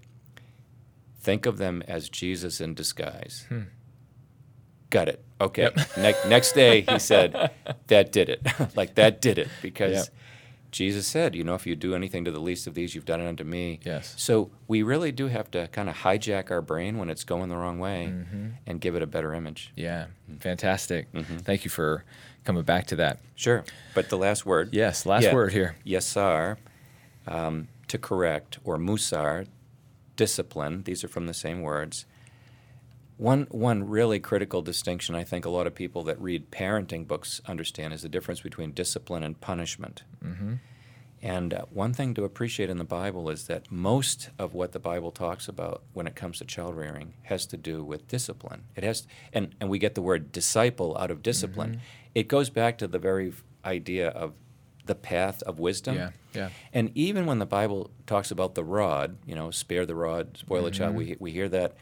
[1.21, 3.47] think of them as Jesus in disguise.
[4.91, 5.25] Got it.
[5.41, 5.71] Okay.
[5.97, 7.51] Ne- next day, he said,
[7.89, 8.47] that did it.
[8.77, 9.49] like, that did it.
[9.61, 10.09] Because Yep.
[10.71, 13.21] Jesus said, you know, if you do anything to the least of these, you've done
[13.21, 13.81] it unto me.
[13.85, 14.15] Yes.
[14.19, 17.57] So we really do have to kind of hijack our brain when it's going the
[17.57, 18.47] wrong way Mm-hmm.
[18.67, 19.73] and give it a better image.
[19.77, 20.07] Yeah.
[20.41, 21.11] Fantastic.
[21.13, 21.39] Mm-hmm.
[21.39, 22.05] Thank you for
[22.45, 23.21] coming back to that.
[23.35, 23.65] Sure.
[23.95, 24.71] But the last word.
[24.73, 25.07] Yes.
[25.07, 25.35] Last Yeah.
[25.35, 25.77] word here.
[25.87, 26.57] Yasar,
[27.27, 29.47] um, to correct, or musar,
[30.17, 30.83] discipline.
[30.85, 32.07] These are from the same words.
[33.19, 37.41] One, one really critical distinction I think a lot of people that read parenting books
[37.47, 40.03] understand is the difference between discipline and punishment.
[40.23, 40.55] Mm-hmm.
[41.23, 44.79] And uh, one thing to appreciate in the Bible is that most of what the
[44.79, 48.65] Bible talks about when it comes to child rearing has to do with discipline.
[48.77, 51.71] It has, and, and we get the word disciple out of discipline.
[51.71, 52.11] Mm-hmm.
[52.15, 53.33] It goes back to the very
[53.65, 54.35] idea of
[54.85, 55.97] the path of wisdom.
[55.97, 56.51] Yeah, yeah.
[56.73, 60.65] And even when the Bible talks about the rod, you know, spare the rod, spoil
[60.65, 60.99] the child, mm-hmm.
[60.99, 61.77] we, we hear that.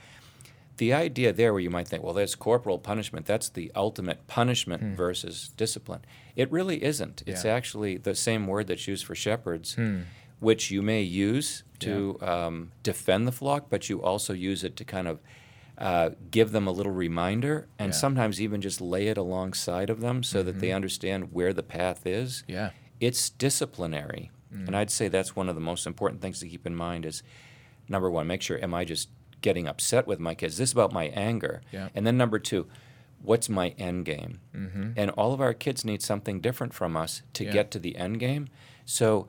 [0.79, 4.97] The idea there where you might think, well, there's corporal punishment, that's the ultimate punishment
[4.97, 6.01] versus discipline.
[6.35, 7.23] It really isn't.
[7.27, 7.49] It's Hmm.
[7.49, 7.55] Yeah.
[7.55, 10.01] actually the same word that's used for shepherds, Hmm.
[10.41, 14.85] which you may use to um, defend the flock, but you also use it to
[14.85, 15.21] kind of
[15.77, 17.93] uh, give them a little reminder and Yeah.
[17.93, 17.99] Mm-hmm.
[18.01, 22.07] sometimes even just lay it alongside of them so that they understand where the path
[22.07, 22.71] is Yeah.
[23.01, 24.69] it's disciplinary Mm.
[24.69, 27.25] and i'd say that's one of the most important things to keep in mind is
[27.89, 29.09] number one make sure am i just
[29.47, 31.89] getting upset with my kids This is about my anger Yeah.
[31.95, 32.67] and then number two
[33.23, 34.93] what's my end game Mm-hmm.
[34.97, 37.53] and all of our kids need something different from us to Yeah.
[37.53, 38.49] get to the end game
[38.87, 39.27] so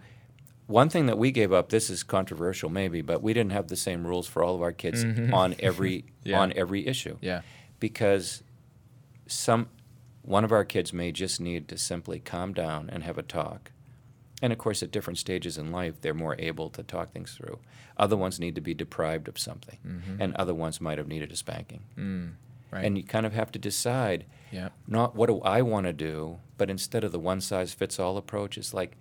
[0.68, 3.76] one thing that we gave up this is controversial maybe but we didn't have the
[3.76, 6.10] same rules for all of our kids on every Mm-hmm.
[6.30, 6.40] Yeah.
[6.42, 7.42] on every issue Yeah.
[7.80, 8.42] because
[9.28, 9.68] some
[10.22, 13.72] one of our kids may just need to simply calm down and have a talk.
[14.42, 17.60] And of course, at different stages in life, they're more able to talk things through.
[17.98, 19.78] Other ones need to be deprived of something,
[20.20, 21.84] and other ones might have needed a spanking.
[21.98, 22.28] Mm-hmm.
[22.72, 22.84] Right.
[22.84, 24.70] And you kind of have to decide yeah.
[24.88, 28.18] not what do I want to do, but instead of the one size fits all
[28.18, 28.98] approach, it's like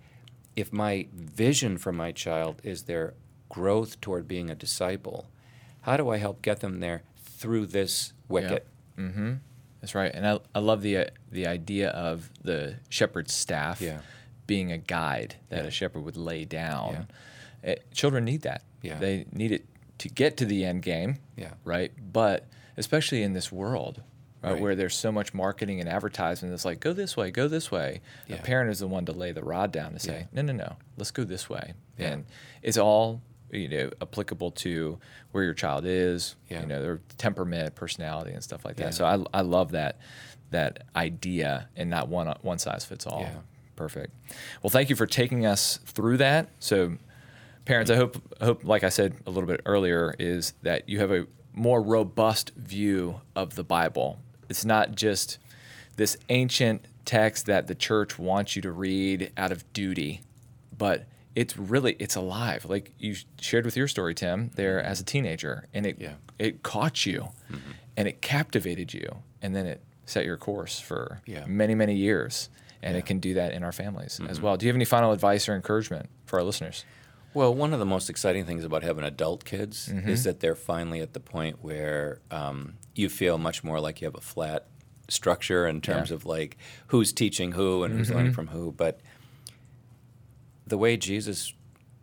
[0.55, 3.13] if my vision for my child is their
[3.49, 5.29] growth toward being a disciple,
[5.81, 8.65] how do I help get them there through this wicket?
[8.97, 9.33] Mm-hmm.
[9.81, 10.11] That's right.
[10.13, 13.99] And I, I love the uh, the idea of the shepherd's staff Yeah.
[14.47, 15.67] Being a guide that Yeah.
[15.67, 17.07] a shepherd would lay down.
[17.65, 18.63] Uh, children need that.
[18.81, 18.99] Yeah.
[18.99, 19.65] They need it
[19.99, 21.17] to get to the end game.
[21.35, 21.53] Yeah.
[21.63, 21.91] Right.
[22.13, 24.03] But especially in this world,
[24.43, 24.61] right, Right.
[24.61, 28.01] where there's so much marketing and advertisement that's like, go this way, go this way.
[28.27, 28.35] Yeah.
[28.35, 30.25] A parent is the one to lay the rod down to say, Yeah.
[30.33, 31.73] no, no, no, let's go this way.
[31.97, 32.11] Yeah.
[32.11, 32.25] And
[32.61, 34.99] it's all you know applicable to
[35.31, 36.61] where your child is, Yeah.
[36.61, 38.83] you know, their temperament, personality, and stuff like that.
[38.85, 38.89] Yeah.
[38.89, 39.97] So I, I love that
[40.51, 43.21] that idea and not one one size fits all.
[43.21, 43.35] Yeah.
[43.75, 44.13] Perfect.
[44.63, 46.49] Well, thank you for taking us through that.
[46.59, 46.97] So,
[47.65, 51.11] parents, I hope hope like I said a little bit earlier is that you have
[51.11, 54.19] a more robust view of the Bible.
[54.49, 55.37] It's not just
[55.95, 60.21] this ancient text that the church wants you to read out of duty,
[60.77, 62.65] but it's really it's alive.
[62.65, 66.13] Like you shared with your story, Tim, there as a teenager, and it Yeah.
[66.39, 67.71] it caught you, mm-hmm.
[67.97, 71.45] and it captivated you, and then it set your course for Yeah.
[71.45, 72.49] many many years.
[72.85, 72.99] And Yeah.
[72.99, 74.55] it can do that in our families as well.
[74.57, 76.85] Do you have any final advice or encouragement for our listeners?
[77.33, 80.07] Well, one of the most exciting things about having adult kids Mm-hmm.
[80.07, 84.05] is that they're finally at the point where um, you feel much more like you
[84.05, 84.67] have a flat
[85.09, 86.15] structure in terms Yeah.
[86.15, 86.57] of like
[86.87, 88.71] who's teaching who and who's learning from who.
[88.71, 89.01] But
[90.67, 91.53] the way Jesus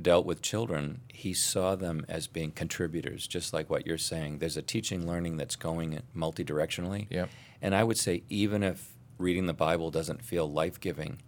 [0.00, 4.38] dealt with children, he saw them as being contributors, just like what you're saying.
[4.38, 7.06] There's a teaching learning that's going multi-directionally.
[7.10, 7.28] Yep.
[7.60, 11.20] And I would say even if reading the Bible doesn't feel life-giving,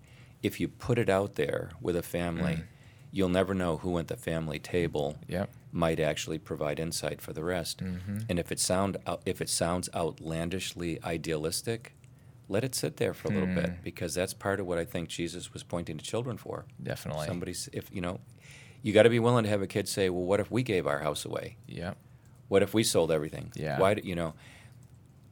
[0.42, 2.64] if you put it out there with a family, mm.
[3.10, 5.50] you'll never know who at the family table Yep.
[5.72, 7.78] might actually provide insight for the rest.
[7.78, 8.18] Mm-hmm.
[8.28, 11.94] And if it sound if it sounds outlandishly idealistic,
[12.48, 13.82] let it sit there for a little bit mm.
[13.82, 16.66] because that's part of what I think Jesus was pointing to children for.
[16.82, 17.26] Definitely.
[17.26, 18.20] Somebody's if you know,
[18.82, 20.86] you got to be willing to have a kid say, "Well, what if we gave
[20.86, 21.56] our house away?
[21.68, 21.96] Yep.
[22.48, 23.50] What if we sold everything?
[23.54, 23.78] Yeah.
[23.78, 24.34] Why do you know?"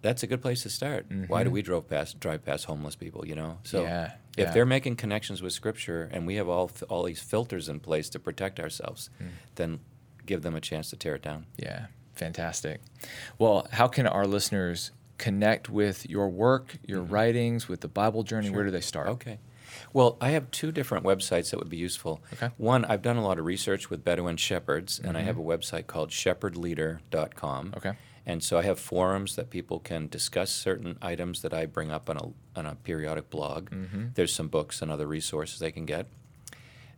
[0.03, 1.07] That's a good place to start.
[1.29, 3.27] Why do we drive past drive past homeless people?
[3.27, 3.89] You know, so Mm-hmm.
[3.89, 4.05] Yeah,
[4.37, 4.51] if yeah.
[4.53, 8.19] they're making connections with Scripture, and we have all all these filters in place to
[8.19, 9.29] protect ourselves, Mm.
[9.55, 9.81] then
[10.27, 11.47] give them a chance to tear it down.
[11.57, 12.81] Yeah, fantastic.
[13.39, 18.51] Well, how can our listeners connect with your work, your writings, with the Bible journey?
[18.51, 19.07] Where do they start?
[19.07, 19.15] Mm-hmm.
[19.31, 19.39] Okay.
[19.95, 22.21] Well, I have two different websites that would be useful.
[22.35, 22.51] Okay.
[22.59, 25.87] One, I've done a lot of research with Bedouin shepherds, and I have a website
[25.87, 27.67] called shepherdleader.com.
[27.69, 27.77] Mm-hmm.
[27.79, 27.93] Okay.
[28.25, 32.09] And so I have forums that people can discuss certain items that I bring up
[32.09, 33.71] on a, on a periodic blog.
[33.71, 34.07] Mm-hmm.
[34.15, 36.07] There's some books and other resources they can get.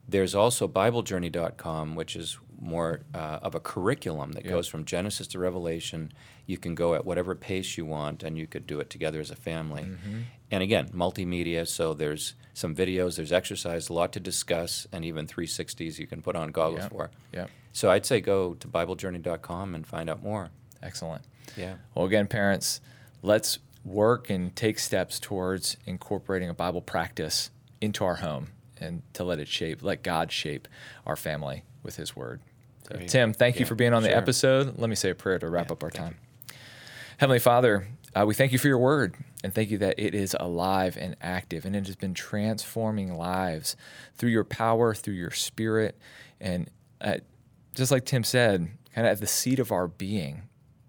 [0.07, 4.51] There's also BibleJourney.com, which is more uh, of a curriculum that Yeah.
[4.51, 6.13] goes from Genesis to Revelation.
[6.47, 9.31] You can go at whatever pace you want, and you could do it together as
[9.31, 9.83] a family.
[9.83, 10.21] Mm-hmm.
[10.51, 15.27] And again, multimedia, so there's some videos, there's exercise, a lot to discuss, and even
[15.27, 16.89] 360s you can put on goggles Yeah.
[16.89, 17.11] for.
[17.33, 20.51] Yeah, So I'd say go to BibleJourney.com and find out more.
[20.85, 21.23] Excellent.
[21.57, 21.75] Yeah.
[21.95, 22.81] Well, again, parents,
[23.23, 29.25] let's work and take steps towards incorporating a Bible practice into our home and to
[29.25, 30.69] let it shape, let God shape
[31.07, 32.41] our family with His Word.
[32.89, 34.79] So, Tim, thank you for being on the episode.
[34.79, 36.17] Let me say a prayer to wrap Yeah, up our time.
[37.17, 40.37] Heavenly Father, uh, we thank you for your word and thank you that it is
[40.39, 43.77] alive and active and it has been transforming lives
[44.17, 45.99] through your power, through your spirit.
[46.41, 46.69] And
[47.01, 47.19] uh,
[47.75, 50.43] just like Tim said, kind of at the seat of our being,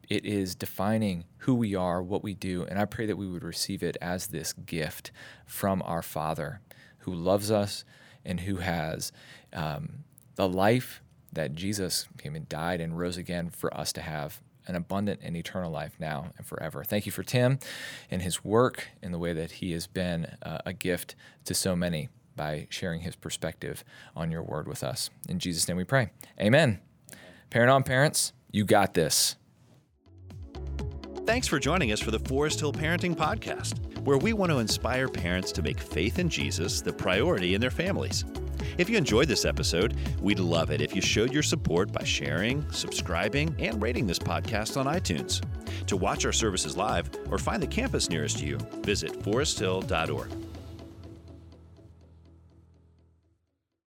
[0.09, 2.63] it is defining who we are, what we do.
[2.63, 5.11] And I pray that we would receive it as this gift
[5.45, 6.61] from our Father
[6.99, 7.85] who loves us
[8.23, 9.11] and who has
[9.53, 10.03] um,
[10.35, 11.01] the life
[11.31, 15.35] that Jesus came and died and rose again for us to have an abundant and
[15.37, 16.83] eternal life now and forever.
[16.83, 17.59] Thank you for Tim
[18.09, 21.75] and his work and the way that he has been uh, a gift to so
[21.75, 23.83] many by sharing his perspective
[24.15, 25.09] on your word with us.
[25.29, 26.09] In Jesus' name we pray.
[26.39, 26.79] Amen.
[27.49, 29.35] Parent on parents, you got this.
[31.25, 35.07] Thanks for joining us for the Forest Hill Parenting Podcast, where we want to inspire
[35.07, 38.23] parents to make faith in Jesus the priority in their families.
[38.77, 42.63] If you enjoyed this episode, we'd love it if you showed your support by sharing,
[42.71, 45.41] subscribing, and rating this podcast on iTunes.
[45.87, 50.44] To watch our services live or find the campus nearest you, visit foresthill.org.